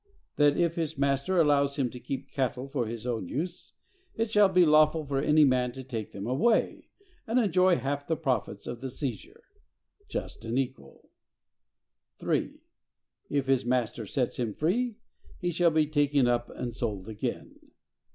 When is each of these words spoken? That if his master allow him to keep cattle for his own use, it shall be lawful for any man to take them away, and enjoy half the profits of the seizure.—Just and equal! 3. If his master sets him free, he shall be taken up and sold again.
That 0.37 0.57
if 0.57 0.73
his 0.77 0.97
master 0.97 1.37
allow 1.39 1.67
him 1.67 1.91
to 1.91 1.99
keep 1.99 2.31
cattle 2.31 2.67
for 2.67 2.87
his 2.87 3.05
own 3.05 3.29
use, 3.29 3.73
it 4.15 4.31
shall 4.31 4.49
be 4.49 4.65
lawful 4.65 5.05
for 5.05 5.19
any 5.21 5.45
man 5.45 5.73
to 5.73 5.83
take 5.83 6.11
them 6.11 6.25
away, 6.25 6.89
and 7.27 7.37
enjoy 7.37 7.75
half 7.75 8.07
the 8.07 8.15
profits 8.15 8.65
of 8.65 8.81
the 8.81 8.89
seizure.—Just 8.89 10.43
and 10.43 10.57
equal! 10.57 11.07
3. 12.17 12.61
If 13.29 13.45
his 13.45 13.63
master 13.63 14.07
sets 14.07 14.39
him 14.39 14.55
free, 14.55 14.95
he 15.37 15.51
shall 15.51 15.69
be 15.69 15.85
taken 15.85 16.25
up 16.27 16.49
and 16.49 16.73
sold 16.73 17.07
again. 17.07 17.59